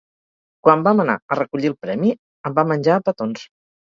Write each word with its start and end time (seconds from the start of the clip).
Quan 0.67 0.85
vam 0.87 1.01
anar 1.03 1.17
a 1.35 1.37
recollir 1.41 1.69
el 1.71 1.75
premi 1.85 2.15
em 2.51 2.57
va 2.61 2.65
menjar 2.73 2.95
a 2.97 3.03
petons. 3.11 3.45